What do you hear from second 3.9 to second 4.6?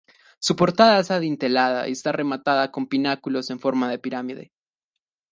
de pirámide.